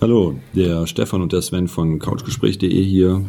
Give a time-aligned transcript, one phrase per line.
[0.00, 3.22] Hallo, der Stefan und der Sven von couchgespräch.de hier.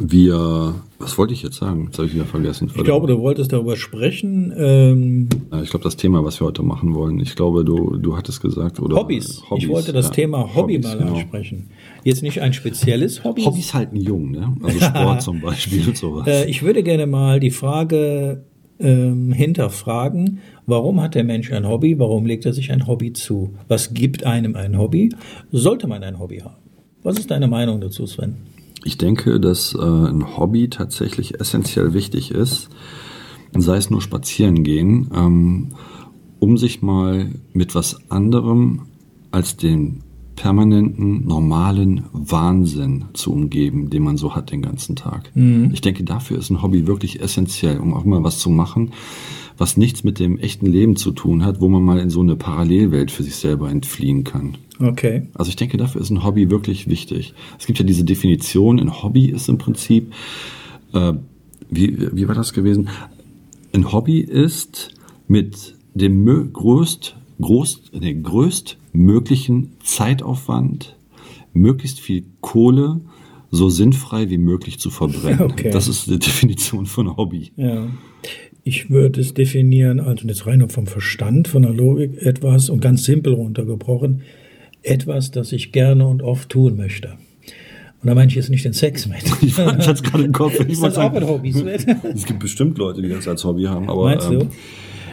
[0.00, 1.84] Wir, was wollte ich jetzt sagen?
[1.86, 2.68] Jetzt habe ich wieder vergessen.
[2.74, 4.52] Ich glaube, du wolltest darüber sprechen.
[4.56, 5.28] Ähm,
[5.62, 7.20] ich glaube, das Thema, was wir heute machen wollen.
[7.20, 8.96] Ich glaube, du, du hattest gesagt, oder?
[8.96, 9.44] Hobbys.
[9.48, 10.12] Hobbys ich wollte das ja.
[10.12, 11.14] Thema Hobby Hobbys, mal genau.
[11.14, 11.70] ansprechen.
[12.02, 13.42] Jetzt nicht ein spezielles Hobby.
[13.44, 14.56] Hobbys halten jung, ne?
[14.64, 16.26] Also Sport zum Beispiel und sowas.
[16.26, 18.44] Äh, ich würde gerne mal die Frage
[18.80, 21.98] ähm, hinterfragen, warum hat der Mensch ein Hobby?
[21.98, 23.54] Warum legt er sich ein Hobby zu?
[23.66, 25.14] Was gibt einem ein Hobby?
[25.50, 26.56] Sollte man ein Hobby haben?
[27.02, 28.36] Was ist deine Meinung dazu, Sven?
[28.84, 32.68] Ich denke, dass äh, ein Hobby tatsächlich essentiell wichtig ist,
[33.56, 35.68] sei es nur spazieren gehen, ähm,
[36.38, 38.86] um sich mal mit was anderem
[39.30, 40.02] als den
[40.38, 45.34] permanenten, normalen Wahnsinn zu umgeben, den man so hat den ganzen Tag.
[45.34, 45.70] Mhm.
[45.72, 48.92] Ich denke, dafür ist ein Hobby wirklich essentiell, um auch mal was zu machen,
[49.56, 52.36] was nichts mit dem echten Leben zu tun hat, wo man mal in so eine
[52.36, 54.56] Parallelwelt für sich selber entfliehen kann.
[54.78, 55.26] Okay.
[55.34, 57.34] Also ich denke, dafür ist ein Hobby wirklich wichtig.
[57.58, 60.12] Es gibt ja diese Definition, ein Hobby ist im Prinzip,
[60.92, 61.14] äh,
[61.68, 62.88] wie, wie war das gewesen?
[63.72, 64.90] Ein Hobby ist
[65.26, 68.14] mit dem größt, groß, nee,
[68.98, 70.96] größtmöglichen Zeitaufwand,
[71.52, 73.00] möglichst viel Kohle,
[73.50, 75.40] so sinnfrei wie möglich zu verbrennen.
[75.52, 75.70] Okay.
[75.70, 77.52] Das ist die Definition von Hobby.
[77.56, 77.86] Ja.
[78.64, 83.04] Ich würde es definieren, also jetzt rein vom Verstand, von der Logik etwas und ganz
[83.04, 84.22] simpel runtergebrochen,
[84.82, 87.14] etwas, das ich gerne und oft tun möchte.
[88.02, 89.22] Und da meine ich jetzt nicht den Sex mit.
[89.42, 90.58] Ich fand jetzt gerade im Kopf.
[90.68, 91.50] ist das auch ein Hobby?
[91.50, 93.88] es gibt bestimmt Leute, die das als Hobby haben.
[93.88, 94.40] Aber, Meinst du?
[94.40, 94.48] Ähm,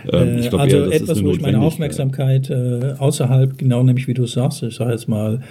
[0.08, 4.26] ich glaub, also eher, etwas, wo ich meine Aufmerksamkeit äh, außerhalb, genau nämlich wie du
[4.26, 5.42] sagst, ich sage jetzt mal,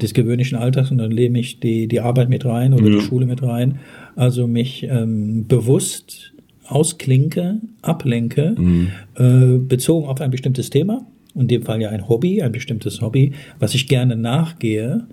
[0.00, 2.96] des gewöhnlichen Alltags und dann lehne ich die, die Arbeit mit rein oder ja.
[2.96, 3.80] die Schule mit rein.
[4.16, 6.32] Also mich ähm, bewusst
[6.66, 8.88] ausklinke, ablenke, mhm.
[9.16, 13.32] äh, bezogen auf ein bestimmtes Thema in dem Fall ja ein Hobby, ein bestimmtes Hobby,
[13.58, 15.06] was ich gerne nachgehe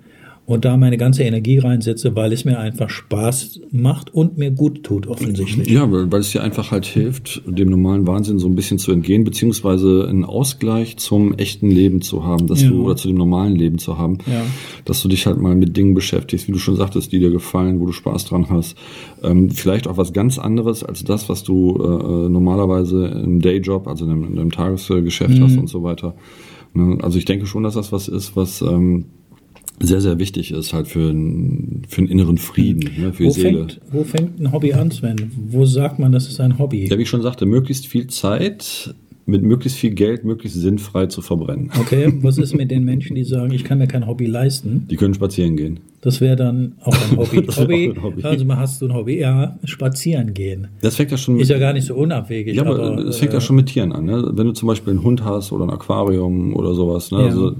[0.48, 4.82] und da meine ganze Energie reinsetze, weil es mir einfach Spaß macht und mir gut
[4.82, 5.70] tut, offensichtlich.
[5.70, 8.94] Ja, weil, weil es dir einfach halt hilft, dem normalen Wahnsinn so ein bisschen zu
[8.94, 12.70] entgehen, beziehungsweise einen Ausgleich zum echten Leben zu haben, dass ja.
[12.70, 14.42] du, oder zu dem normalen Leben zu haben, ja.
[14.86, 17.82] dass du dich halt mal mit Dingen beschäftigst, wie du schon sagtest, die dir gefallen,
[17.82, 18.78] wo du Spaß dran hast.
[19.24, 24.06] Ähm, vielleicht auch was ganz anderes als das, was du äh, normalerweise im Dayjob, also
[24.06, 25.44] in deinem, in deinem Tagesgeschäft mhm.
[25.44, 26.16] hast und so weiter.
[26.74, 27.00] Ne?
[27.02, 29.08] Also ich denke schon, dass das was ist, was ähm,
[29.80, 33.42] sehr, sehr wichtig ist halt für, ein, für einen inneren Frieden, ne, für wo die
[33.42, 33.58] Seele.
[33.60, 35.32] Fängt, wo fängt ein Hobby an, Sven?
[35.50, 36.88] Wo sagt man, das ist ein Hobby?
[36.88, 38.96] Ja, wie ich schon sagte, möglichst viel Zeit
[39.28, 41.70] mit möglichst viel Geld möglichst sinnfrei zu verbrennen.
[41.80, 44.88] Okay, was ist mit den Menschen, die sagen, ich kann mir kein Hobby leisten?
[44.90, 45.82] Die können spazieren gehen.
[46.02, 47.48] Das wäre dann auch ein Hobby.
[47.48, 48.24] Hobby, ein Hobby.
[48.24, 50.68] Also mal hast du ein Hobby, ja, spazieren gehen.
[50.82, 52.56] Das fängt ja schon mit, Ist ja gar nicht so unabwegig.
[52.56, 54.06] Ja, aber, aber es fängt ja äh, schon mit Tieren an.
[54.06, 54.32] Ne?
[54.34, 57.10] Wenn du zum Beispiel einen Hund hast oder ein Aquarium oder sowas.
[57.12, 57.22] Ne?
[57.22, 57.26] Ja.
[57.26, 57.56] Also,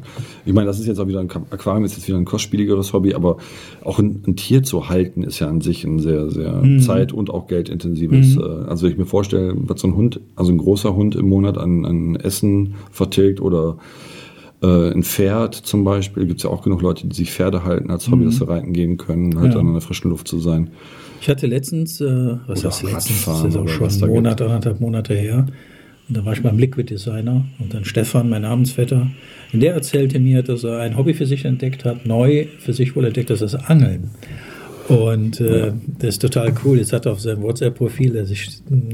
[0.46, 3.16] ich meine, das ist jetzt auch wieder ein Aquarium, ist jetzt wieder ein kostspieligeres Hobby,
[3.16, 3.38] aber
[3.84, 6.80] auch ein, ein Tier zu halten ist ja an sich ein sehr, sehr mhm.
[6.80, 8.36] zeit- und auch geldintensives.
[8.36, 8.42] Mhm.
[8.42, 11.28] Äh, also wenn ich mir vorstelle, was so ein Hund, also ein großer Hund im
[11.28, 13.78] Monat an, an Essen vertilgt oder
[14.62, 17.92] äh, ein Pferd zum Beispiel, gibt es ja auch genug Leute, die sich Pferde halten
[17.92, 18.26] als Hobby, mhm.
[18.26, 19.60] dass sie reiten gehen können, halt ja.
[19.60, 20.72] an der frischen Luft zu sein.
[21.22, 25.14] Ich hatte letztens, äh, was heißt letztens, das ist auch schon ein Monat, anderthalb Monate
[25.14, 25.48] her,
[26.08, 29.08] und da war ich beim Liquid Designer und dann Stefan, mein Namensvetter,
[29.52, 32.96] und der erzählte mir, dass er ein Hobby für sich entdeckt hat, neu für sich
[32.96, 34.12] wohl entdeckt, das ist Angeln.
[34.88, 36.78] Und äh, das ist total cool.
[36.78, 38.50] Jetzt hat er auf seinem WhatsApp-Profil, er sich,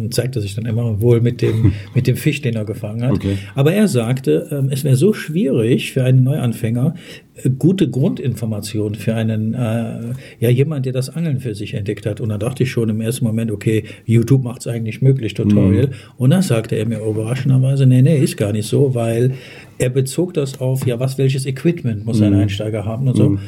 [0.09, 3.11] zeigt er sich dann immer wohl mit dem, mit dem Fisch, den er gefangen hat.
[3.11, 3.37] Okay.
[3.53, 6.95] Aber er sagte, ähm, es wäre so schwierig für einen Neuanfänger,
[7.35, 12.19] äh, gute Grundinformationen für einen, äh, ja, jemand, der das Angeln für sich entdeckt hat.
[12.21, 15.87] Und da dachte ich schon im ersten Moment, okay, YouTube macht es eigentlich möglich, Tutorial.
[15.87, 15.93] Mhm.
[16.17, 19.33] Und dann sagte er mir überraschenderweise, nee, nee, ist gar nicht so, weil
[19.77, 22.39] er bezog das auf, ja, was, welches Equipment muss ein mhm.
[22.39, 23.29] Einsteiger haben und so.
[23.29, 23.39] Mhm.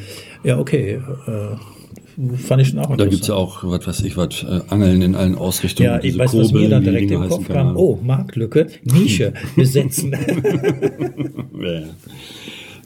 [0.44, 1.00] Ja, okay.
[1.26, 1.56] Äh,
[2.38, 5.02] fand ich schon auch Da gibt es ja auch, was weiß ich, was, äh, Angeln
[5.02, 5.88] in allen Ausrichtungen.
[5.88, 7.76] Ja, ich weiß, Kurbeln, was mir dann direkt im Kopf kam.
[7.76, 10.12] Oh, Marktlücke, Nische besetzen.
[11.60, 11.82] ja.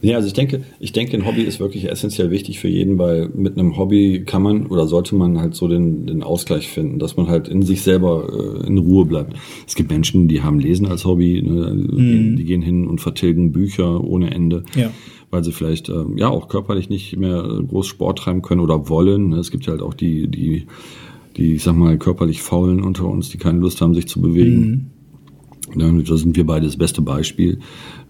[0.03, 3.29] Ja, also ich denke, ich denke, ein Hobby ist wirklich essentiell wichtig für jeden, weil
[3.35, 7.19] mit einem Hobby kann man oder sollte man halt so den, den Ausgleich finden, dass
[7.19, 9.35] man halt in sich selber äh, in Ruhe bleibt.
[9.67, 11.75] Es gibt Menschen, die haben Lesen als Hobby, ne?
[11.75, 12.37] mhm.
[12.37, 14.63] die gehen hin und vertilgen Bücher ohne Ende.
[14.75, 14.91] Ja
[15.31, 19.29] weil sie vielleicht äh, ja auch körperlich nicht mehr groß Sport treiben können oder wollen.
[19.29, 19.37] Ne?
[19.37, 20.67] Es gibt ja halt auch die, die,
[21.37, 24.61] die, ich sag mal, körperlich Faulen unter uns, die keine Lust haben, sich zu bewegen.
[24.61, 24.91] Mhm.
[25.77, 27.61] Da sind wir beide das beste Beispiel.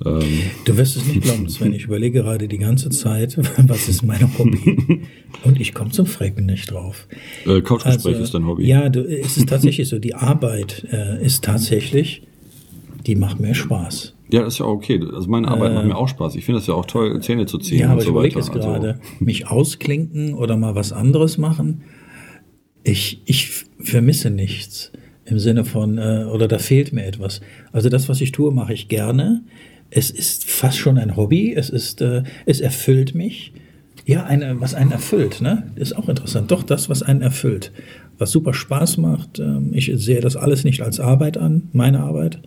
[0.05, 0.23] Ähm,
[0.65, 1.75] du wirst es nicht glauben, Sven.
[1.75, 3.37] Ich überlege gerade die ganze Zeit,
[3.69, 5.03] was ist mein Hobby?
[5.45, 7.07] Und ich komme zum Frecken nicht drauf.
[7.45, 8.67] Äh, Couchgespräch also, ist dein Hobby.
[8.67, 9.99] Ja, du, es ist tatsächlich so.
[9.99, 12.23] Die Arbeit äh, ist tatsächlich,
[13.07, 14.15] die macht mir Spaß.
[14.33, 15.01] Ja, das ist ja auch okay.
[15.13, 16.37] Also meine Arbeit äh, macht mir auch Spaß.
[16.37, 17.81] Ich finde das ja auch toll, Zähne zu ziehen.
[17.81, 19.01] Ja, aber ich so überlege jetzt gerade, also.
[19.19, 21.83] mich ausklinken oder mal was anderes machen.
[22.83, 24.93] Ich, ich vermisse nichts
[25.25, 27.41] im Sinne von, äh, oder da fehlt mir etwas.
[27.73, 29.43] Also das, was ich tue, mache ich gerne.
[29.91, 31.55] Es ist fast schon ein Hobby.
[31.55, 33.53] Es ist, äh, es erfüllt mich.
[34.07, 35.71] Ja, eine, was einen erfüllt, ne?
[35.77, 36.51] Ist auch interessant.
[36.51, 37.71] Doch das, was einen erfüllt.
[38.19, 39.39] Was super Spaß macht.
[39.39, 42.41] Ähm, ich sehe das alles nicht als Arbeit an, meine Arbeit.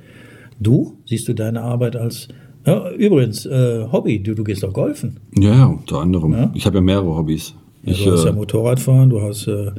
[0.60, 0.98] Du?
[1.06, 2.28] Siehst du deine Arbeit als
[2.66, 5.20] ja, übrigens, äh, Hobby, du, du gehst auch golfen.
[5.38, 6.32] Ja, ja, unter anderem.
[6.32, 6.52] Ja?
[6.54, 7.56] Ich habe ja mehrere Hobbys.
[7.84, 9.72] Ja, ich, du hast ja äh, Motorradfahren, du hast äh,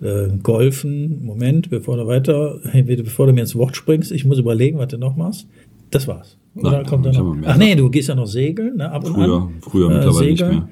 [0.00, 1.24] äh, Golfen.
[1.24, 4.98] Moment, bevor du weiter, bevor du mir ins Wort springst, ich muss überlegen, was du
[4.98, 5.48] noch machst.
[5.90, 6.36] Das war's.
[6.54, 7.36] Oder Nein, kommt da noch?
[7.44, 8.90] Ach nee, du gehst ja noch segeln, ne?
[8.90, 9.54] Ab und früher, an.
[9.60, 10.50] Früher, äh, mittlerweile segeln.
[10.50, 10.62] nicht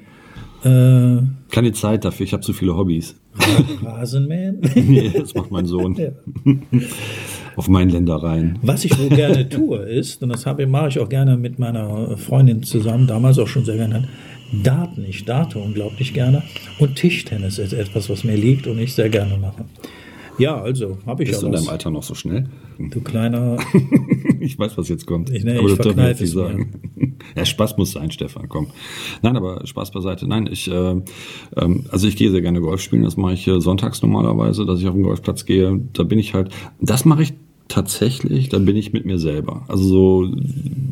[0.63, 1.17] mehr.
[1.19, 3.15] Äh, Keine Zeit dafür, ich habe zu viele Hobbys.
[3.83, 4.59] Rasenmähen?
[4.75, 5.95] nee, das macht mein Sohn.
[5.99, 6.79] Ja.
[7.59, 8.57] Auf meinen Ländereien.
[8.61, 12.63] Was ich wohl gerne tue, ist, und das mache ich auch gerne mit meiner Freundin
[12.63, 14.07] zusammen, damals auch schon sehr gerne,
[14.63, 15.03] Daten.
[15.05, 16.41] Ich date unglaublich gerne.
[16.79, 19.65] Und Tischtennis ist etwas, was mir liegt und ich sehr gerne mache.
[20.37, 22.45] Ja, also habe ich Bist du in deinem Alter noch so schnell?
[22.77, 23.57] Du kleiner.
[24.39, 25.29] ich weiß, was jetzt kommt.
[25.29, 27.17] Ich, nee, aber ich das darf ich nicht sagen.
[27.35, 28.67] ja, Spaß muss sein, Stefan, komm.
[29.21, 30.29] Nein, aber Spaß beiseite.
[30.29, 30.95] Nein, ich, äh,
[31.57, 33.03] ähm, also ich gehe sehr gerne Golf spielen.
[33.03, 35.77] Das mache ich äh, sonntags normalerweise, dass ich auf den Golfplatz gehe.
[35.91, 37.33] Da bin ich halt, das mache ich
[37.69, 39.63] tatsächlich, da bin ich mit mir selber.
[39.69, 40.27] Also so,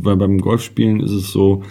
[0.01, 1.63] weil beim Golfspielen ist es so,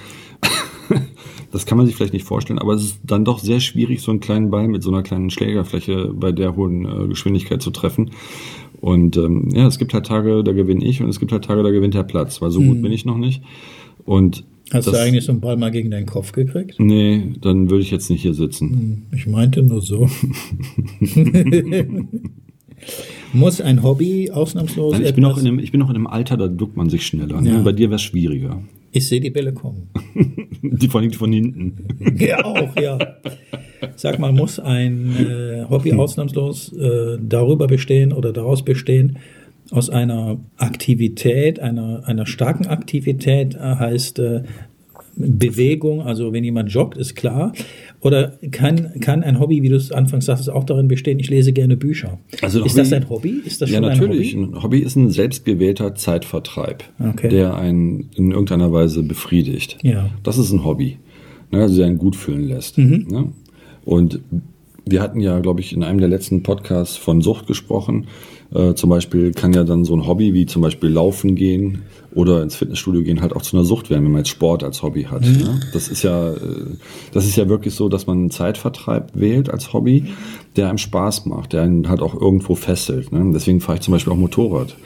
[1.53, 4.11] das kann man sich vielleicht nicht vorstellen, aber es ist dann doch sehr schwierig, so
[4.11, 8.11] einen kleinen Ball mit so einer kleinen Schlägerfläche bei der hohen äh, Geschwindigkeit zu treffen.
[8.81, 11.62] Und ähm, ja, es gibt halt Tage, da gewinne ich und es gibt halt Tage,
[11.62, 12.69] da gewinnt der Platz, weil so hm.
[12.69, 13.43] gut bin ich noch nicht.
[14.05, 16.75] Und Hast das, du eigentlich so einen Ball mal gegen deinen Kopf gekriegt?
[16.79, 18.70] Nee, dann würde ich jetzt nicht hier sitzen.
[18.70, 20.11] Hm, ich meinte nur so.
[23.32, 24.93] Muss ein Hobby ausnahmslos.
[24.93, 26.88] Nein, ich, bin noch in einem, ich bin noch in einem Alter, da duckt man
[26.88, 27.40] sich schneller.
[27.40, 27.50] Ne?
[27.50, 27.58] Ja.
[27.61, 28.62] Bei dir wäre es schwieriger.
[28.93, 29.88] Ich sehe die Bälle kommen.
[30.62, 31.87] die von, von hinten.
[32.19, 32.99] ja, auch, ja.
[33.96, 39.19] Sag mal, muss ein äh, Hobby ausnahmslos äh, darüber bestehen oder daraus bestehen,
[39.70, 44.43] aus einer Aktivität, einer, einer starken Aktivität äh, heißt äh,
[45.17, 47.53] Bewegung, also wenn jemand joggt, ist klar.
[48.01, 51.53] Oder kann, kann ein Hobby, wie du es anfangs sagst, auch darin bestehen, ich lese
[51.53, 52.19] gerne Bücher?
[52.43, 53.41] Also ist Hobby, das ein Hobby?
[53.45, 54.35] Ist das ja, natürlich.
[54.35, 54.57] Ein Hobby?
[54.57, 54.79] ein Hobby?
[54.81, 57.29] ist ein selbstgewählter Zeitvertreib, okay.
[57.29, 59.79] der einen in irgendeiner Weise befriedigt.
[59.83, 60.11] Ja.
[60.23, 60.99] Das ist ein Hobby,
[61.51, 62.77] ne, also der einen gut fühlen lässt.
[62.77, 63.07] Mhm.
[63.11, 63.33] Ne?
[63.85, 64.21] Und
[64.85, 68.07] wir hatten ja, glaube ich, in einem der letzten Podcasts von Sucht gesprochen.
[68.55, 71.83] Äh, zum Beispiel kann ja dann so ein Hobby wie zum Beispiel Laufen gehen
[72.15, 74.83] oder ins Fitnessstudio gehen halt auch zu einer Sucht werden, wenn man jetzt Sport als
[74.83, 75.27] Hobby hat.
[75.27, 75.39] Mhm.
[75.39, 75.61] Ne?
[75.73, 76.37] Das ist ja, äh,
[77.13, 80.05] das ist ja wirklich so, dass man einen Zeitvertreib wählt als Hobby,
[80.57, 83.13] der einem Spaß macht, der einen halt auch irgendwo fesselt.
[83.13, 83.33] Ne?
[83.35, 84.77] Deswegen fahre ich zum Beispiel auch Motorrad.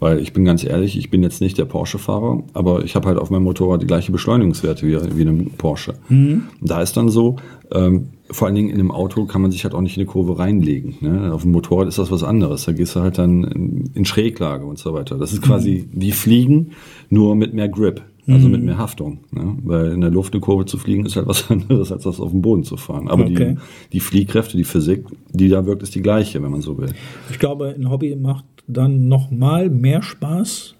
[0.00, 3.16] Weil ich bin ganz ehrlich, ich bin jetzt nicht der Porsche-Fahrer, aber ich habe halt
[3.16, 5.94] auf meinem Motorrad die gleiche Beschleunigungswerte wie, wie einem Porsche.
[6.08, 6.48] Mhm.
[6.60, 7.36] Da ist dann so,
[7.72, 10.10] ähm, vor allen Dingen in einem Auto kann man sich halt auch nicht in eine
[10.10, 10.96] Kurve reinlegen.
[11.00, 11.32] Ne?
[11.32, 12.64] Auf dem Motorrad ist das was anderes.
[12.64, 15.18] Da gehst du halt dann in, in Schräglage und so weiter.
[15.18, 16.00] Das ist quasi mhm.
[16.00, 16.70] wie Fliegen,
[17.10, 18.02] nur mit mehr Grip.
[18.26, 18.52] Also mhm.
[18.52, 19.18] mit mehr Haftung.
[19.32, 19.58] Ne?
[19.64, 22.30] Weil in der Luft eine Kurve zu fliegen ist halt was anderes, als das auf
[22.30, 23.08] dem Boden zu fahren.
[23.08, 23.56] Aber okay.
[23.56, 26.88] die, die Fliehkräfte, die Physik, die da wirkt, ist die gleiche, wenn man so will.
[27.30, 30.73] Ich glaube, ein Hobby macht dann noch mal mehr Spaß,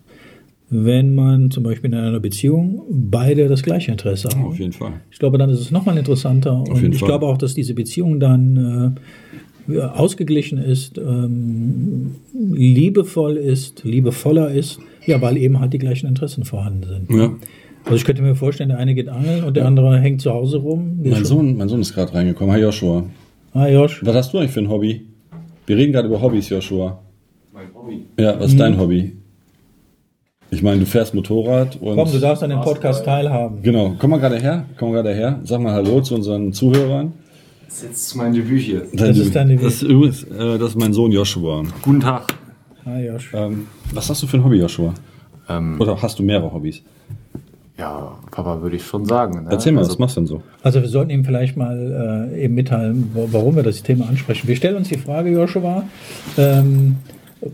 [0.70, 4.44] wenn man zum Beispiel in einer Beziehung beide das gleiche Interesse haben.
[4.44, 4.94] Auf jeden Fall.
[5.10, 6.52] Ich glaube, dann ist es nochmal interessanter.
[6.52, 7.08] Auf und ich Fall.
[7.08, 8.96] glaube auch, dass diese Beziehung dann
[9.68, 16.44] äh, ausgeglichen ist, ähm, liebevoll ist, liebevoller ist, ja, weil eben halt die gleichen Interessen
[16.44, 17.10] vorhanden sind.
[17.18, 17.34] Ja.
[17.84, 20.56] Also ich könnte mir vorstellen, der eine geht angeln und der andere hängt zu Hause
[20.56, 21.00] rum.
[21.02, 22.52] Mein Sohn, mein Sohn ist gerade reingekommen.
[22.52, 23.04] Hi Joshua.
[23.52, 24.00] Hi Josh.
[24.04, 25.02] Was hast du eigentlich für ein Hobby?
[25.66, 27.02] Wir reden gerade über Hobbys, Joshua.
[27.52, 28.06] Mein Hobby.
[28.18, 28.78] Ja, was ist dein mhm.
[28.78, 29.12] Hobby?
[30.50, 31.96] Ich meine, du fährst Motorrad und.
[31.96, 33.62] Komm, du darfst an dem Podcast teilhaben.
[33.62, 35.40] Genau, komm mal gerade her, komm mal gerade her.
[35.44, 37.12] Sag mal Hallo zu unseren Zuhörern.
[37.66, 38.82] Das ist jetzt mein Debüt hier.
[38.92, 39.66] Dein das ist dein Debüt.
[39.66, 41.62] Das ist übrigens, äh, das ist mein Sohn Joshua.
[41.82, 42.34] Guten Tag.
[42.84, 43.32] Hi Josh.
[43.34, 44.94] Ähm, was hast du für ein Hobby, Joshua?
[45.48, 46.82] Ähm, Oder hast du mehrere Hobbys?
[47.76, 49.44] Ja, Papa würde ich schon sagen.
[49.44, 49.50] Ne?
[49.50, 50.42] Erzähl mal, also, was machst du denn so?
[50.62, 54.46] Also wir sollten ihm vielleicht mal äh, eben mitteilen, warum wir das Thema ansprechen.
[54.46, 55.82] Wir stellen uns die Frage, Joshua,
[56.38, 56.96] ähm,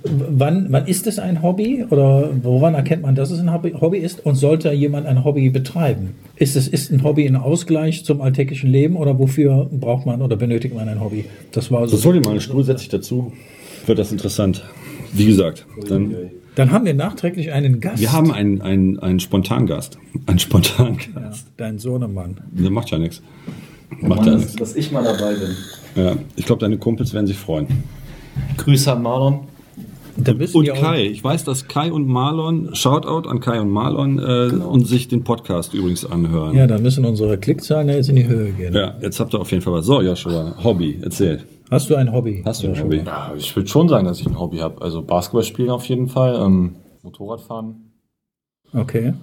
[0.03, 4.25] wann, wann ist es ein Hobby oder woran erkennt man, dass es ein Hobby ist
[4.25, 6.15] und sollte jemand ein Hobby betreiben?
[6.37, 10.37] Ist es ist ein Hobby ein Ausgleich zum alltäglichen Leben oder wofür braucht man oder
[10.37, 11.25] benötigt man ein Hobby?
[11.53, 11.97] Das war so.
[11.97, 13.33] Das hol dir mal einen Stuhl, setz dich dazu.
[13.87, 14.65] Wird das interessant.
[15.13, 16.15] Wie gesagt, dann.
[16.57, 18.01] Dann haben wir nachträglich einen Gast.
[18.01, 19.99] Wir haben einen, einen, einen Spontangast.
[20.27, 21.09] Einen Spontangast.
[21.15, 22.39] Ja, dein Sohnemann.
[22.51, 23.23] Der macht ja nichts.
[24.01, 24.57] Macht ja nichts.
[24.57, 25.57] Dass ich mal dabei bin.
[25.95, 27.69] Ja, ich glaube, deine Kumpels werden sich freuen.
[28.57, 29.41] Grüße an Marlon.
[30.53, 31.07] Und Kai.
[31.07, 34.69] Ich weiß, dass Kai und Marlon, Shoutout an Kai und Marlon, äh, genau.
[34.71, 36.57] und sich den Podcast übrigens anhören.
[36.57, 38.75] Ja, dann müssen unsere Klickzahlen jetzt in die Höhe gehen.
[38.75, 39.87] Ja, jetzt habt ihr auf jeden Fall was.
[39.87, 41.41] So, Joshua, Hobby, erzähl.
[41.71, 42.43] Hast du ein Hobby?
[42.45, 43.03] Hast du ein Hobby?
[43.05, 44.83] Ja, ich würde schon sagen, dass ich ein Hobby habe.
[44.83, 47.93] Also Basketball spielen auf jeden Fall, ähm, Motorradfahren.
[48.73, 49.15] Okay.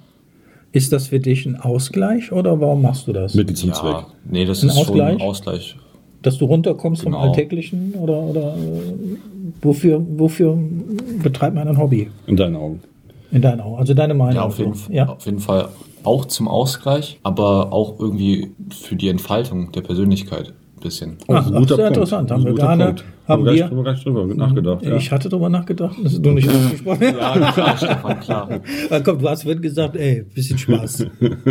[0.72, 3.34] Ist das für dich ein Ausgleich oder warum machst du das?
[3.34, 4.06] Mittel zum ja, Zweck.
[4.30, 5.14] Nee, das ein ist Ausgleich?
[5.14, 5.78] schon ein Ausgleich.
[6.22, 7.20] Dass du runterkommst genau.
[7.20, 8.56] vom Alltäglichen oder, oder
[9.62, 10.58] wofür, wofür
[11.22, 12.10] betreibt man ein Hobby?
[12.26, 12.82] In deinen Augen.
[13.32, 13.78] In deinen Augen.
[13.78, 14.36] Also deine Meinung.
[14.36, 15.08] Ja, auf jeden, ja?
[15.08, 15.70] auf jeden Fall
[16.04, 21.18] auch zum Ausgleich, aber auch irgendwie für die Entfaltung der Persönlichkeit bisschen.
[21.28, 21.98] Oh, Ach, guter sehr Punkt.
[21.98, 22.32] interessant.
[22.32, 24.86] Haben wir gar nicht, haben wir gar, gar nicht drüber nachgedacht.
[24.86, 24.96] Ja.
[24.96, 27.02] Ich hatte drüber nachgedacht, das ist du nicht ausgesprochen.
[27.20, 28.50] ja, klar, Stefan, klar.
[28.90, 31.06] Na komm, du hast vorhin gesagt, ey, bisschen Spaß.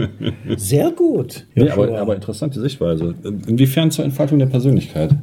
[0.56, 1.46] Sehr gut.
[1.54, 3.14] Ja, nee, aber, aber interessante Sichtweise.
[3.46, 5.14] Inwiefern zur Entfaltung der Persönlichkeit?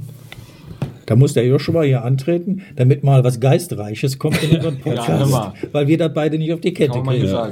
[1.06, 5.54] Da muss der Joshua hier antreten, damit mal was Geistreiches kommt in unseren Podcast, ja,
[5.74, 7.28] weil wir da beide nicht auf die Kette kriegen.
[7.28, 7.50] Ja,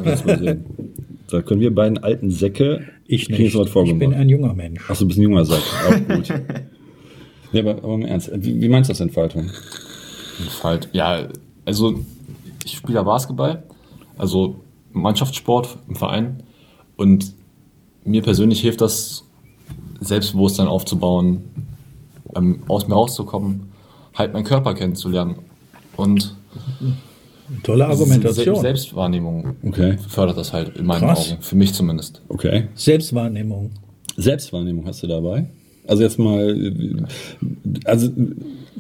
[1.32, 2.88] da können wir beiden alten Säcke.
[3.06, 3.56] Ich nicht.
[3.56, 4.90] Ich bin ein junger Mensch.
[4.90, 5.62] Achso, du bist ein junger Sack.
[5.88, 6.30] Auch gut.
[7.52, 9.50] ja, aber, aber im Ernst, wie, wie meinst du das Entfaltung?
[10.40, 11.28] Entfalt, ja,
[11.66, 12.00] also
[12.66, 13.64] ich spiele ja Basketball,
[14.18, 14.62] also
[14.92, 16.44] Mannschaftssport im Verein
[16.96, 17.34] und
[18.04, 19.26] mir persönlich hilft das,
[20.02, 21.44] Selbstbewusstsein aufzubauen,
[22.36, 23.72] ähm, aus mir rauszukommen,
[24.16, 25.36] halt meinen Körper kennenzulernen
[25.96, 26.36] und
[27.64, 28.60] Tolle Argumentation.
[28.60, 29.98] Selbstwahrnehmung okay.
[30.08, 31.32] fördert das halt in meinen Krass.
[31.32, 31.42] Augen.
[31.42, 32.22] Für mich zumindest.
[32.30, 32.66] Okay.
[32.76, 33.72] Selbstwahrnehmung.
[34.18, 35.48] Selbstwahrnehmung hast du dabei?
[35.88, 37.08] Also jetzt mal,
[37.86, 38.10] also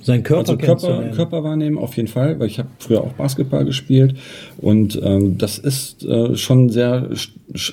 [0.03, 3.65] sein Körper, also Körper, Körper wahrnehmen auf jeden Fall, weil ich habe früher auch Basketball
[3.65, 4.15] gespielt
[4.59, 7.09] und ähm, das ist äh, schon sehr,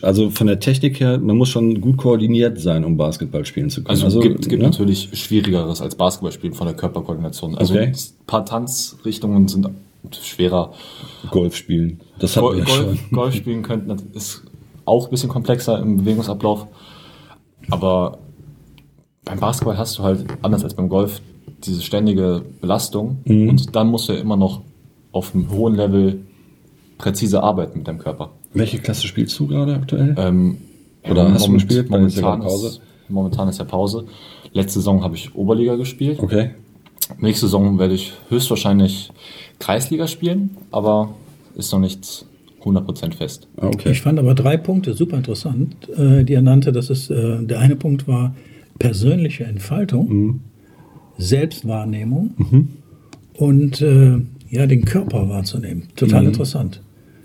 [0.02, 3.82] also von der Technik her, man muss schon gut koordiniert sein, um Basketball spielen zu
[3.82, 3.90] können.
[3.90, 4.68] Also, also gibt, gibt ne?
[4.68, 7.56] natürlich schwierigeres als Basketball spielen von der Körperkoordination.
[7.56, 7.86] Also okay.
[7.86, 9.68] ein paar Tanzrichtungen sind
[10.16, 10.72] schwerer.
[11.30, 12.00] Golf spielen.
[12.18, 14.44] Das hat Golf, Golf, Golf spielen könnten, ist
[14.84, 16.66] auch ein bisschen komplexer im Bewegungsablauf.
[17.70, 18.18] Aber
[19.24, 21.20] beim Basketball hast du halt, anders als beim Golf,
[21.64, 23.18] diese ständige Belastung.
[23.24, 23.50] Mhm.
[23.50, 24.62] Und dann musst du ja immer noch
[25.12, 26.20] auf einem hohen Level
[26.96, 28.30] präzise arbeiten mit deinem Körper.
[28.54, 30.14] Welche Klasse spielst du gerade aktuell?
[30.18, 30.58] Ähm,
[31.08, 31.90] Oder hast du gespielt?
[31.90, 32.42] Momentan?
[32.42, 34.06] Ist, momentan ist ja Pause.
[34.52, 36.18] Letzte Saison habe ich Oberliga gespielt.
[36.20, 36.54] Okay.
[37.18, 39.10] Nächste Saison werde ich höchstwahrscheinlich
[39.58, 41.14] Kreisliga spielen, aber
[41.56, 42.26] ist noch nicht
[42.62, 43.48] 100% fest.
[43.56, 43.90] Ah, okay.
[43.92, 46.72] Ich fand aber drei Punkte super interessant, äh, die er nannte.
[46.72, 48.34] Das ist, äh, der eine Punkt war
[48.78, 50.40] persönliche Entfaltung, mhm.
[51.18, 52.68] Selbstwahrnehmung mhm.
[53.34, 54.18] und äh,
[54.50, 55.88] ja, den Körper wahrzunehmen.
[55.96, 56.28] Total mhm.
[56.28, 56.80] interessant.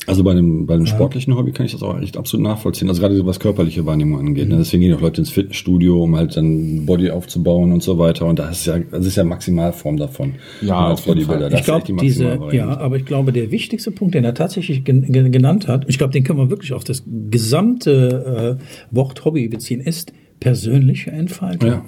[0.06, 0.94] Also bei einem, bei einem ja.
[0.94, 2.90] sportlichen Hobby kann ich das auch echt absolut nachvollziehen.
[2.90, 4.50] Also gerade was körperliche Wahrnehmung angeht.
[4.50, 4.56] Ne?
[4.56, 4.60] Mhm.
[4.60, 8.26] Deswegen gehen auch Leute ins Fitnessstudio, um halt dann Body aufzubauen und so weiter.
[8.26, 10.36] Und das ist ja, das ist ja Maximalform davon.
[10.62, 11.54] Ja, als Bodybuilder.
[11.54, 15.12] Ich glaube, die diese, ja, aber ich glaube, der wichtigste Punkt, den er tatsächlich gen
[15.32, 19.80] genannt hat, ich glaube, den können wir wirklich auf das gesamte äh, Wort Hobby beziehen,
[19.80, 21.70] ist persönliche Entfaltung.
[21.70, 21.86] Ja.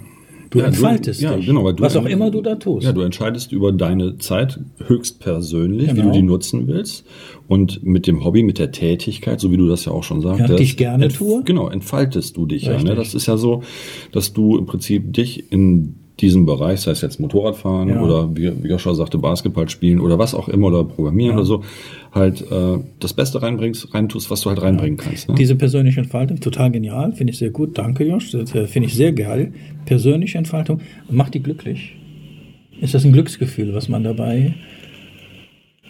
[0.56, 1.48] Du ja, entfaltest du, ja, dich.
[1.48, 2.86] Genau, du, was auch immer du da tust.
[2.86, 4.58] Ja, du entscheidest über deine Zeit
[4.88, 5.98] höchstpersönlich, genau.
[5.98, 6.14] wie du genau.
[6.14, 7.06] die nutzen willst.
[7.50, 10.48] Und mit dem Hobby, mit der Tätigkeit, so wie du das ja auch schon sagst,
[10.48, 11.44] ja, ich gerne tue.
[11.44, 12.82] Genau, entfaltest du dich ja.
[12.82, 12.96] Ne?
[12.96, 13.64] Das ist ja so,
[14.14, 18.02] dass du im Prinzip dich in diesem Bereich, sei es jetzt Motorradfahren ja.
[18.02, 21.38] oder wie, wie Joshua sagte, Basketball spielen oder was auch immer oder Programmieren ja.
[21.38, 21.64] oder so,
[22.14, 25.04] halt äh, das Beste reinbringst, reintust, was du halt reinbringen ja.
[25.04, 25.30] kannst.
[25.30, 25.36] Ne?
[25.36, 27.78] Diese persönliche Entfaltung, total genial, finde ich sehr gut.
[27.78, 29.54] Danke, Josh, äh, finde ich sehr geil.
[29.86, 30.80] Persönliche Entfaltung,
[31.10, 31.96] macht die glücklich.
[32.80, 34.54] Ist das ein Glücksgefühl, was man dabei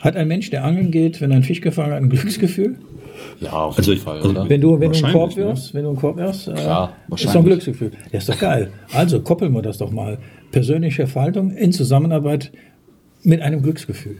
[0.05, 2.77] hat ein Mensch, der angeln geht, wenn er einen Fisch gefangen hat, ein Glücksgefühl?
[3.39, 4.21] Ja, auf also jeden Fall.
[4.21, 5.73] Also wenn du, wenn du einen Korb wirst, ne?
[5.73, 7.91] wenn du einen Korb wirst, äh, ist doch ein Glücksgefühl.
[8.11, 8.71] Ja, ist doch geil.
[8.93, 10.17] Also koppeln wir das doch mal.
[10.51, 12.51] Persönliche Entfaltung in Zusammenarbeit
[13.23, 14.17] mit einem Glücksgefühl.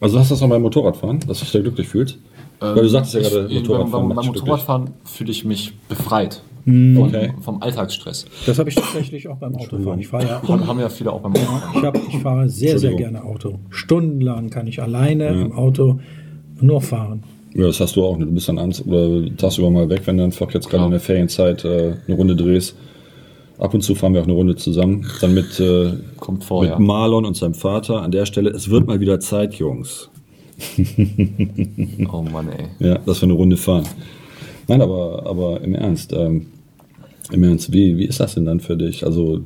[0.00, 2.18] Also hast du das noch beim Motorradfahren, dass du dich da glücklich fühlst?
[2.60, 4.08] Ähm, Weil du sagst ja gerade, Motorradfahren.
[4.08, 6.42] Beim, beim Motorradfahren fühle ich mich befreit.
[6.64, 6.96] Mhm.
[6.98, 7.32] Okay.
[7.40, 8.26] Vom, Alltagsstress.
[8.46, 9.98] Das habe ich tatsächlich auch beim Autofahren.
[9.98, 10.42] Ich fahre ja.
[10.48, 11.72] Haben, haben ja viele auch beim Autofahren.
[11.74, 13.58] Ich, hab, ich fahre sehr, sehr gerne Auto.
[13.70, 15.30] Stundenlang kann ich alleine ja.
[15.32, 15.98] im Auto
[16.60, 17.24] nur fahren.
[17.54, 18.18] Ja, das hast du auch.
[18.18, 21.00] Du bist dann abends oder tagsüber mal weg, wenn du einfach jetzt gerade in der
[21.00, 22.76] Ferienzeit äh, eine Runde drehst.
[23.58, 25.06] Ab und zu fahren wir auch eine Runde zusammen.
[25.20, 26.78] Dann mit, äh, Kommt vor, mit ja.
[26.78, 28.50] Marlon und seinem Vater an der Stelle.
[28.50, 30.08] Es wird mal wieder Zeit, Jungs.
[32.12, 32.66] oh Mann, ey.
[32.78, 33.84] Ja, dass wir eine Runde fahren.
[34.68, 36.12] Nein, aber, aber im Ernst.
[36.12, 36.46] Ähm,
[37.32, 39.04] Im Ernst, wie, wie ist das denn dann für dich?
[39.04, 39.40] Also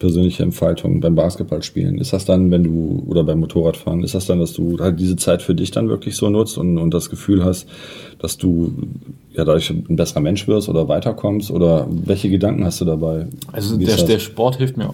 [0.00, 1.98] persönliche Entfaltung beim Basketballspielen?
[1.98, 5.16] Ist das dann, wenn du, oder beim Motorradfahren, ist das dann, dass du halt diese
[5.16, 7.68] Zeit für dich dann wirklich so nutzt und, und das Gefühl hast,
[8.18, 8.72] dass du
[9.32, 11.50] ja dadurch ein besserer Mensch wirst oder weiterkommst?
[11.50, 13.28] Oder welche Gedanken hast du dabei?
[13.52, 14.92] Also der, der Sport hilft mir,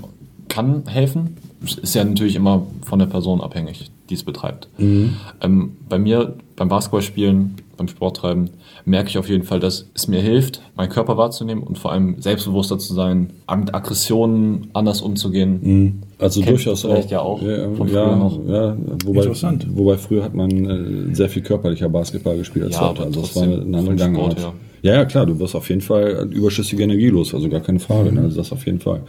[0.48, 1.36] kann helfen.
[1.62, 3.90] Ist ja natürlich immer von der Person abhängig.
[4.08, 4.68] Die es betreibt.
[4.78, 5.14] Mhm.
[5.40, 8.50] Ähm, bei mir, beim Basketballspielen, beim Sporttreiben,
[8.84, 12.20] merke ich auf jeden Fall, dass es mir hilft, meinen Körper wahrzunehmen und vor allem
[12.20, 15.60] selbstbewusster zu sein, mit Aggressionen anders umzugehen.
[15.62, 16.02] Mhm.
[16.18, 17.10] Also Kennt durchaus auch.
[17.10, 19.26] Ja, auch ja, ja, ja, wobei,
[19.75, 23.02] wobei früher hat man äh, sehr viel körperlicher Basketball gespielt als ja, heute.
[23.02, 24.38] Also das war eine andere Gangart.
[24.38, 24.52] Ja.
[24.82, 28.10] ja, ja, klar, du wirst auf jeden Fall überschüssige Energie los, also gar keine Frage.
[28.10, 28.16] Mhm.
[28.16, 28.22] Ne?
[28.22, 29.02] Also das auf jeden Fall.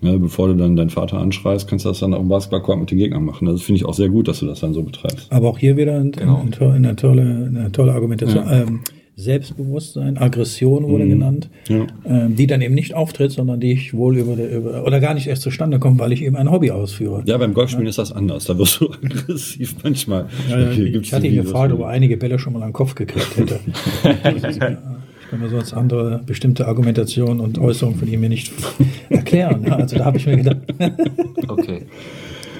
[0.00, 2.90] Ne, bevor du dann deinen Vater anschreist, kannst du das dann auf dem Basketballcourt mit
[2.90, 3.46] den Gegnern machen.
[3.46, 5.32] Das finde ich auch sehr gut, dass du das dann so betreibst.
[5.32, 6.40] Aber auch hier wieder ein, genau.
[6.40, 8.44] ein, eine, tolle, eine tolle Argumentation.
[8.46, 8.62] Ja.
[8.62, 8.80] Ähm,
[9.18, 11.08] Selbstbewusstsein, Aggression wurde mhm.
[11.08, 11.88] genannt, ja.
[12.04, 15.14] ähm, die dann eben nicht auftritt, sondern die ich wohl über, der, über oder gar
[15.14, 17.24] nicht erst zustande kommt, weil ich eben ein Hobby ausführe.
[17.26, 17.90] Ja, beim Golfspielen ja.
[17.90, 18.44] ist das anders.
[18.44, 20.26] Da wirst du aggressiv manchmal.
[20.48, 22.94] Ja, ja, ich hatte ihn gefragt, ob er einige Bälle schon mal an den Kopf
[22.94, 23.58] gekriegt hätte.
[25.30, 28.52] Kann mir sonst andere bestimmte Argumentationen und Äußerungen von ihm mir nicht
[29.10, 29.70] erklären.
[29.70, 30.58] Also da habe ich mir gedacht.
[31.48, 31.82] okay.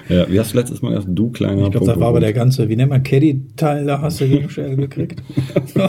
[0.08, 1.08] Ja, wie hast du letztes Mal gesagt?
[1.10, 4.20] Du kleiner Ich glaube, das war aber der ganze, wie nennt man Caddy-Teil, da hast
[4.20, 5.22] du schnell gekriegt.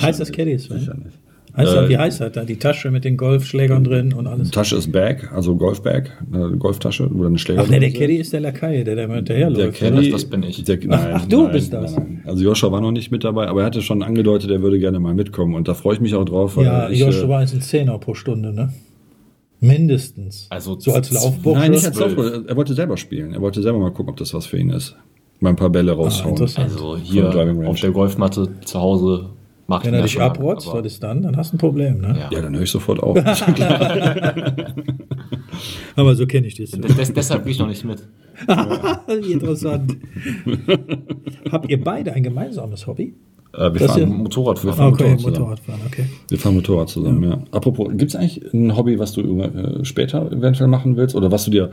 [0.00, 0.58] heißt das Caddy?
[0.58, 1.19] Sicher nicht.
[1.56, 2.44] Heißt äh, wie heißt das da?
[2.44, 4.50] Die Tasche mit den Golfschlägern drin und alles?
[4.50, 7.62] Tasche ist Bag, also Golfbag, eine Golftasche oder eine Schläger.
[7.64, 9.80] Ach nee, der Caddy ist der Lakai, der da hinterherläuft.
[9.80, 10.62] Der Caddy, das, das bin ich.
[10.62, 11.96] Der, nein, ach, du nein, bist das.
[11.96, 14.78] Nein, also Joshua war noch nicht mit dabei, aber er hatte schon angedeutet, er würde
[14.78, 16.56] gerne mal mitkommen und da freue ich mich auch drauf.
[16.56, 18.72] ja, ich, Joshua war jetzt ein Zehner pro Stunde, ne?
[19.60, 20.46] Mindestens.
[20.48, 21.60] Also so als Laufbursche?
[21.60, 22.44] Nein, nicht als Laufbursche.
[22.46, 23.34] Er wollte selber spielen.
[23.34, 24.96] Er wollte selber mal gucken, ob das was für ihn ist.
[25.40, 26.40] Mal ein paar Bälle ah, raushauen.
[26.40, 27.28] Ah, also hier
[27.66, 29.30] auf der Golfmatte zu Hause
[29.70, 31.22] Macht Wenn er dich abrotzt, was ist dann?
[31.22, 32.16] Dann hast du ein Problem, ne?
[32.18, 33.16] Ja, ja dann höre ich sofort auf.
[35.94, 36.72] aber so kenne ich das.
[36.72, 38.02] Des, deshalb gehe ich noch nicht mit.
[39.30, 39.96] Interessant.
[41.52, 43.14] Habt ihr beide ein gemeinsames Hobby?
[43.54, 44.64] Äh, wir fahren Motorrad.
[44.64, 46.06] Wir fahren okay, Motorrad, Motorrad fahren, okay.
[46.28, 47.30] Wir fahren Motorrad zusammen, ja.
[47.30, 47.38] ja.
[47.52, 51.14] Apropos, gibt es eigentlich ein Hobby, was du äh, später eventuell machen willst?
[51.14, 51.70] Oder was du dir,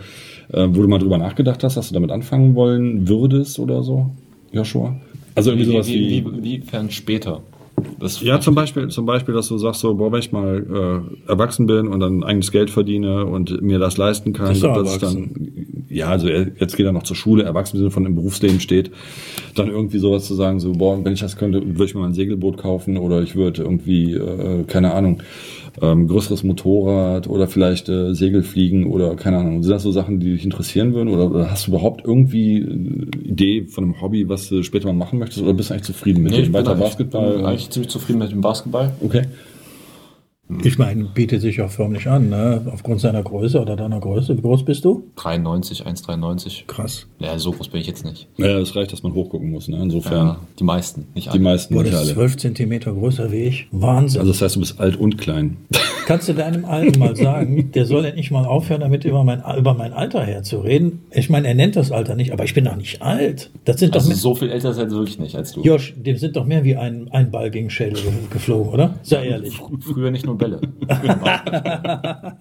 [0.54, 4.12] äh, wo du mal drüber nachgedacht hast, dass du damit anfangen wollen würdest oder so,
[4.52, 4.96] Joshua?
[5.34, 6.10] Also irgendwie wie, sowas wie.
[6.10, 7.42] Wie, wie, wiefern später?
[8.00, 11.30] Das ja, zum Beispiel, zum Beispiel, dass du sagst, so, boah, wenn ich mal äh,
[11.30, 15.02] erwachsen bin und dann eigenes Geld verdiene und mir das leisten kann, das dass ich
[15.02, 18.92] dann, ja, also jetzt geht er noch zur Schule, erwachsen sind von im Berufsleben steht,
[19.56, 22.08] dann irgendwie sowas zu sagen, so, boah, wenn ich das könnte, würde ich mir mal
[22.08, 25.22] ein Segelboot kaufen oder ich würde irgendwie, äh, keine Ahnung,
[25.82, 29.62] ähm, größeres Motorrad oder vielleicht äh, Segelfliegen oder keine Ahnung.
[29.62, 31.10] Sind das so Sachen, die dich interessieren würden?
[31.10, 34.94] Oder, oder hast du überhaupt irgendwie eine Idee von einem Hobby, was du später mal
[34.94, 35.44] machen möchtest?
[35.44, 37.30] Oder bist du eigentlich zufrieden mit nee, dem weiter Basketball?
[37.30, 38.92] Ich bin eigentlich ziemlich zufrieden mit dem Basketball.
[39.02, 39.24] Okay.
[40.64, 42.62] Ich meine, bietet sich auch förmlich an, ne?
[42.72, 44.38] aufgrund seiner Größe oder deiner Größe.
[44.38, 45.04] Wie groß bist du?
[45.18, 46.66] 93, 1,93.
[46.68, 47.08] Krass.
[47.20, 48.28] Ja, so groß bin ich jetzt nicht.
[48.38, 49.68] Ja, es reicht, dass man hochgucken muss.
[49.68, 49.78] Ne?
[49.82, 50.28] Insofern.
[50.28, 51.38] Ja, die meisten, nicht alle.
[51.38, 52.14] Die meisten, Boah, nicht alle.
[52.14, 53.68] 12 Zentimeter größer wie ich.
[53.72, 54.22] Wahnsinn.
[54.22, 55.58] Also das heißt, du bist alt und klein.
[56.08, 59.74] Kannst du deinem Alten mal sagen, der soll endlich mal aufhören, damit über mein, über
[59.74, 61.02] mein Alter herzureden?
[61.12, 63.52] Ich meine, er nennt das Alter nicht, aber ich bin doch nicht alt.
[63.66, 65.64] Das sind also doch so viel älter seid ihr wirklich nicht als du.
[65.64, 68.96] Josh, dem sind doch mehr wie ein, ein Ball gegen Schädel geflogen, oder?
[69.04, 69.60] Sei ehrlich.
[69.82, 70.62] Früher nicht nur Bälle.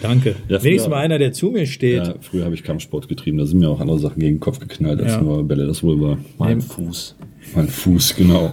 [0.00, 0.36] Danke.
[0.48, 2.06] Ja, Wenigstens mal einer, der zu mir steht.
[2.06, 3.36] Ja, früher habe ich Kampfsport getrieben.
[3.36, 5.20] Da sind mir auch andere Sachen gegen den Kopf geknallt als ja.
[5.20, 5.66] nur Bälle.
[5.66, 6.16] Das wohl war.
[6.38, 7.16] Mein Fuß.
[7.54, 8.52] Mein Fuß, genau.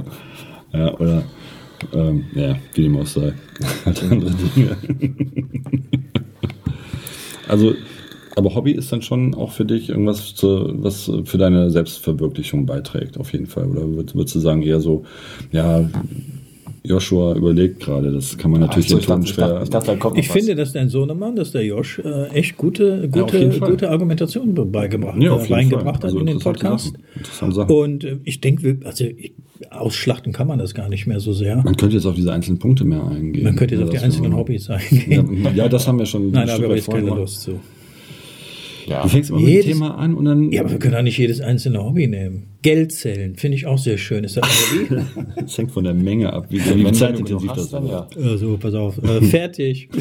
[0.74, 1.24] Ja, oder,
[1.94, 3.32] ähm, ja, wie dem auch sei.
[3.86, 4.78] Halt andere Dinge.
[7.48, 7.74] also,
[8.36, 13.18] aber Hobby ist dann schon auch für dich irgendwas, zu, was für deine Selbstverwirklichung beiträgt,
[13.18, 13.68] auf jeden Fall.
[13.68, 15.04] Oder würdest du sagen, eher so,
[15.52, 15.90] ja,
[16.84, 19.62] Joshua überlegt gerade, das kann man natürlich also, ich schwer.
[19.64, 23.38] Ich, dachte, ich, ich finde, dass dein Sohnemann, dass der Josh äh, echt gute, gute,
[23.38, 26.94] ja, gute Argumentation beigebracht, ja, äh, reingebracht hat also in den Podcast.
[27.40, 27.72] Sachen.
[27.72, 29.34] Und äh, ich denke, also ich,
[29.70, 31.58] ausschlachten kann man das gar nicht mehr so sehr.
[31.58, 33.44] Man könnte jetzt auf diese einzelnen Punkte mehr eingehen.
[33.44, 35.44] Man könnte jetzt auf die einzelnen Hobbys eingehen.
[35.44, 36.32] Ja, ja, das haben wir schon.
[36.32, 37.60] Nein, da habe ich jetzt keine Lust zu.
[38.90, 39.04] Ja.
[39.04, 40.52] Du fängst immer jedes, mit dem Thema an und dann.
[40.52, 42.48] Ja, aber wir können auch nicht jedes einzelne Hobby nehmen.
[42.64, 44.24] Geld zählen, finde ich auch sehr schön.
[44.24, 45.04] Ist das ein Hobby?
[45.42, 47.74] das hängt von der Menge ab, wie, wie zeitintensiv das ist.
[47.74, 48.08] Ja.
[48.16, 48.98] Also, pass auf.
[49.04, 49.90] Äh, fertig.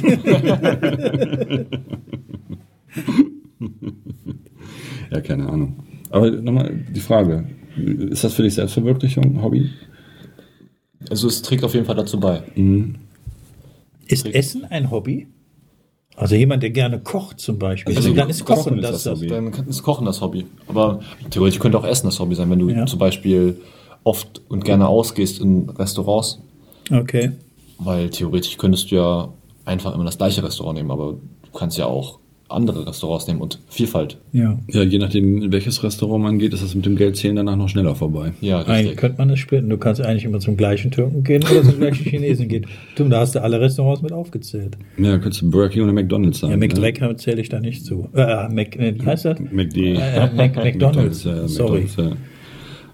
[5.11, 5.85] ja, keine Ahnung.
[6.09, 7.45] Aber nochmal die Frage:
[7.77, 9.69] Ist das für dich Selbstverwirklichung, Hobby?
[11.11, 12.43] Also, es trägt auf jeden Fall dazu bei.
[12.55, 12.95] Mhm.
[14.07, 15.27] Ist Essen ein Hobby?
[16.19, 17.97] Also jemand, der gerne kocht zum Beispiel.
[17.97, 19.29] Also, dann ist Kochen, Kochen das, das, Hobby.
[19.29, 20.47] Dann ist Kochen das Hobby.
[20.67, 20.99] Aber
[21.31, 22.87] theoretisch könnte auch Essen das Hobby sein, wenn du ja.
[22.87, 23.61] zum Beispiel
[24.03, 26.41] oft und gerne ausgehst in Restaurants.
[26.91, 27.33] Okay.
[27.79, 29.29] Weil theoretisch könntest du ja
[29.65, 33.59] einfach immer das gleiche Restaurant nehmen, aber du kannst ja auch andere Restaurants nehmen und
[33.69, 34.19] Vielfalt.
[34.33, 34.59] Ja.
[34.69, 37.69] Ja, je nachdem, in welches Restaurant man geht, ist das mit dem Geldzählen danach noch
[37.69, 38.33] schneller vorbei.
[38.41, 38.75] Ja, richtig.
[38.75, 39.69] Eigentlich könnte man das splitten.
[39.69, 42.67] Du kannst eigentlich immer zum gleichen Türken gehen oder zum gleichen Chinesen gehen.
[42.97, 44.79] Du, da hast du alle Restaurants mit aufgezählt.
[44.97, 46.53] Ja, könntest du Burger King oder McDonalds sagen.
[46.53, 47.17] Ja, McDreck ne?
[47.17, 48.09] zähle ich da nicht zu.
[48.15, 49.39] Äh, Mac, äh, wie heißt das?
[49.41, 49.95] McD.
[49.95, 51.25] Äh, Mac, McDonalds.
[51.25, 51.83] McDonald's, Sorry.
[51.83, 52.38] McDonald's, ja.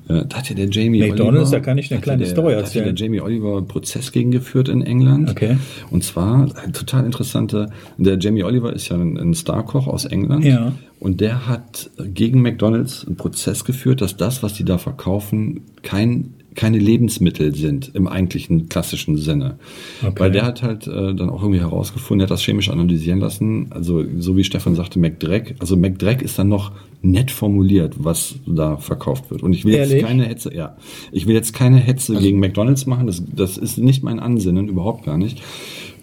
[0.09, 2.53] Äh, da hat ja der Jamie McDonald's, Oliver, da kann ich eine kleine der, Story
[2.53, 2.65] erzählen.
[2.65, 5.31] Da hat ja der Jamie Oliver Prozess gegen geführt in England.
[5.31, 5.57] Okay.
[5.91, 10.45] Und zwar, total interessante, der Jamie Oliver ist ja ein, ein Starkoch aus England.
[10.45, 10.73] Ja.
[11.01, 16.35] Und der hat gegen McDonald's einen Prozess geführt, dass das, was die da verkaufen, kein
[16.55, 19.59] keine Lebensmittel sind im eigentlichen klassischen Sinne.
[20.03, 20.15] Okay.
[20.17, 23.67] Weil der hat halt äh, dann auch irgendwie herausgefunden, der hat das chemisch analysieren lassen.
[23.71, 25.57] Also so wie Stefan sagte, McDreck.
[25.59, 29.43] Also McDreck ist dann noch nett formuliert, was da verkauft wird.
[29.43, 29.95] Und ich will Ehrlich?
[29.95, 30.77] jetzt keine Hetze, ja,
[31.13, 33.07] ich will jetzt keine Hetze also, gegen McDonald's machen.
[33.07, 35.43] Das, das ist nicht mein Ansinnen, überhaupt gar nicht.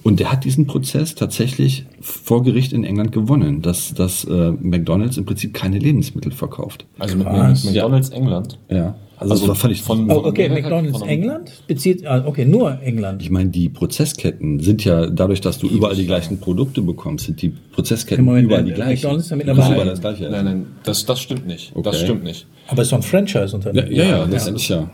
[0.03, 5.17] Und der hat diesen Prozess tatsächlich vor Gericht in England gewonnen, dass, dass äh, McDonald's
[5.17, 6.85] im Prinzip keine Lebensmittel verkauft.
[6.97, 8.15] Also mit McDonald's ja.
[8.15, 8.57] England?
[8.69, 8.95] Ja.
[9.17, 12.81] Also, also das fand ich von, oh, okay, McDonald's von England bezieht, ah, okay, nur
[12.81, 13.21] England.
[13.21, 17.39] Ich meine, die Prozessketten sind ja dadurch, dass du überall die gleichen Produkte bekommst, sind
[17.39, 18.93] die Prozessketten Moment, überall die gleichen.
[18.93, 20.27] McDonald's ist mittlerweile überall das gleiche.
[20.27, 21.71] Nein, nein, das, das stimmt nicht.
[21.75, 21.83] Okay.
[21.83, 22.47] Das stimmt nicht.
[22.67, 23.91] Aber es ist doch ein Franchise-Unternehmen.
[23.91, 24.55] Ja, ja, ja, das ja.
[24.55, 24.89] ist ja.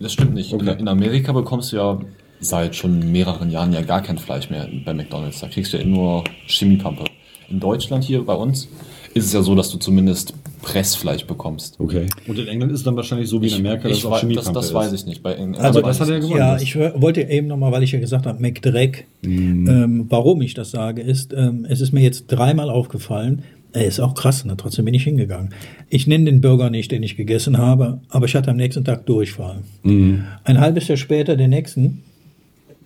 [0.00, 0.54] Das stimmt nicht.
[0.54, 0.76] Okay.
[0.78, 2.00] In Amerika bekommst du ja
[2.42, 5.40] seit schon mehreren Jahren ja gar kein Fleisch mehr bei McDonald's.
[5.40, 7.04] Da kriegst du ja nur Chemiepampe.
[7.48, 8.68] In Deutschland hier bei uns
[9.14, 11.78] ist es ja so, dass du zumindest Pressfleisch bekommst.
[11.78, 12.06] Okay.
[12.26, 14.34] Und in England ist es dann wahrscheinlich so wie in Amerika, ich, dass auch Chemie
[14.34, 15.22] Das, das weiß ich nicht.
[15.22, 16.38] Bei, also das hat er gewonnen.
[16.38, 19.68] Ja, ich wollte eben nochmal, weil ich ja gesagt habe, McDreck, mm.
[19.68, 24.00] ähm, warum ich das sage, ist, ähm, es ist mir jetzt dreimal aufgefallen, er ist
[24.00, 24.54] auch krass, ne?
[24.56, 25.50] trotzdem bin ich hingegangen.
[25.88, 29.06] Ich nenne den Burger nicht, den ich gegessen habe, aber ich hatte am nächsten Tag
[29.06, 29.62] Durchfall.
[29.82, 30.16] Mm.
[30.44, 32.02] Ein halbes Jahr später den nächsten.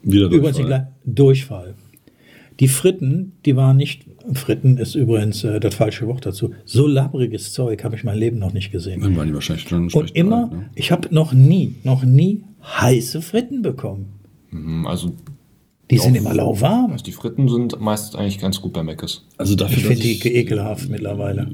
[0.07, 0.92] Wieder Durchfall.
[1.05, 1.75] Durchfall.
[2.61, 7.53] Die Fritten, die waren nicht, Fritten ist übrigens äh, das falsche Wort dazu, so labbriges
[7.53, 9.03] Zeug habe ich mein Leben noch nicht gesehen.
[9.03, 10.71] Dann waren die wahrscheinlich schon Und immer, alt, ne?
[10.75, 14.07] ich habe noch nie, noch nie heiße Fritten bekommen.
[14.51, 15.12] Mhm, also
[15.90, 16.92] die sind immer lauwarm.
[16.92, 19.25] Also die Fritten sind meistens eigentlich ganz gut bei Mc's.
[19.37, 21.49] Also dafür, ich finde die ekelhaft mittlerweile.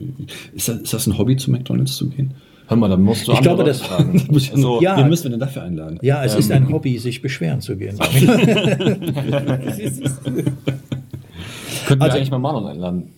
[0.54, 2.34] Ist das, ist das ein Hobby, zu McDonalds zu gehen?
[2.72, 4.22] Hör mal, dann musst du Ich glaube, das fragen.
[4.32, 5.98] also, ja, wen müssen wir denn dafür einladen?
[6.02, 6.38] Ja, es ähm.
[6.38, 7.98] ist ein Hobby, sich beschweren zu gehen.
[11.86, 13.10] Könnten also, wir eigentlich mal Marlon einladen.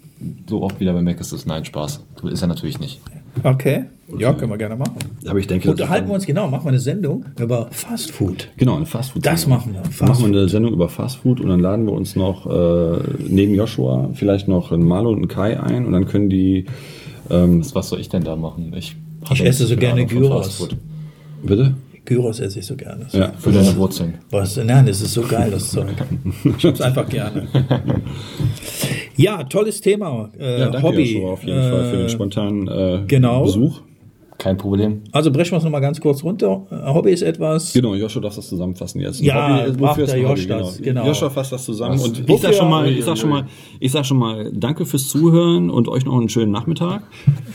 [0.49, 1.47] So oft wieder bei Mac ist das.
[1.47, 2.03] Nein, Spaß.
[2.31, 3.01] Ist er natürlich nicht.
[3.43, 3.85] Okay.
[4.19, 4.95] Ja, können wir gerne machen.
[5.27, 8.49] Aber ich denke, Unterhalten wir uns genau, machen wir eine Sendung über Fast Food.
[8.57, 9.27] Genau, eine Fast Food.
[9.27, 9.83] Das machen wir.
[9.85, 12.99] Fast machen wir eine Sendung über Fast Food und dann laden wir uns noch äh,
[13.19, 16.67] neben Joshua vielleicht noch einen Marlon und einen Kai ein und dann können die.
[17.31, 18.75] Ähm, was soll ich denn da machen?
[18.77, 18.97] Ich,
[19.33, 20.69] ich esse so gerne Gyros.
[21.43, 21.75] Bitte?
[22.05, 23.07] Gyros esse ich so gerne.
[23.13, 24.15] Ja, für deine Wurzeln.
[24.31, 24.57] Was?
[24.57, 25.95] Nein, das ist so geil, das Zeug.
[26.59, 27.49] Ich hab's einfach gerne.
[29.17, 30.31] Ja, tolles Thema.
[30.39, 31.15] Äh, ja, danke Hobby.
[31.15, 33.45] Joshua, auf jeden äh, Fall für den spontanen äh, genau.
[33.45, 33.81] Besuch.
[34.37, 35.03] Kein Problem.
[35.13, 36.67] Also brechen wir es nochmal ganz kurz runter.
[36.71, 37.73] Äh, Hobby ist etwas.
[37.73, 39.21] Genau, Joshua darf das zusammenfassen jetzt.
[39.21, 41.03] Ja, Hobby, wofür der Josh das, genau.
[41.03, 41.07] genau.
[41.07, 41.95] Joshua fasst das zusammen.
[41.95, 42.09] Was?
[42.09, 43.47] Und ich sag schon mal, ich sag schon mal,
[43.81, 47.05] ich sag schon mal, danke fürs Zuhören und euch noch einen schönen Nachmittag.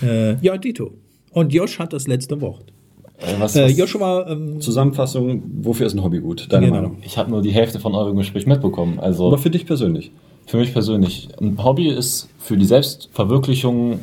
[0.02, 0.94] Äh, ja, Dito.
[1.32, 2.74] Und Josh hat das letzte Wort.
[3.20, 6.48] Äh, was, äh, was Joshua, ähm, Zusammenfassung, wofür ist ein Hobby gut?
[6.50, 6.82] Deine genau.
[6.82, 6.98] Meinung?
[7.04, 9.00] Ich habe nur die Hälfte von eurem Gespräch mitbekommen.
[9.00, 10.12] Also Aber für dich persönlich?
[10.46, 11.30] Für mich persönlich.
[11.40, 14.00] Ein Hobby ist für die Selbstverwirklichung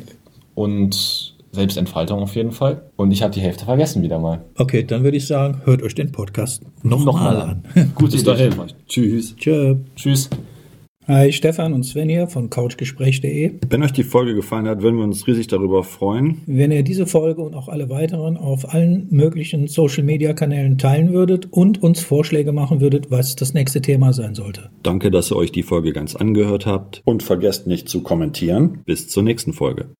[0.55, 2.83] und Selbstentfaltung auf jeden Fall.
[2.95, 4.45] Und ich habe die Hälfte vergessen wieder mal.
[4.57, 7.63] Okay, dann würde ich sagen, hört euch den Podcast nochmal noch mal an.
[7.95, 8.53] Gutes dahin.
[8.87, 9.35] Tschüss.
[9.35, 9.75] Tschö.
[9.95, 10.29] Tschüss.
[11.07, 13.59] Hi, Stefan und Sven hier von couchgespräch.de.
[13.69, 16.41] Wenn euch die Folge gefallen hat, würden wir uns riesig darüber freuen.
[16.47, 21.81] Wenn ihr diese Folge und auch alle weiteren auf allen möglichen Social-Media-Kanälen teilen würdet und
[21.81, 24.69] uns Vorschläge machen würdet, was das nächste Thema sein sollte.
[24.83, 27.01] Danke, dass ihr euch die Folge ganz angehört habt.
[27.05, 28.81] Und vergesst nicht zu kommentieren.
[28.85, 29.93] Bis zur nächsten Folge.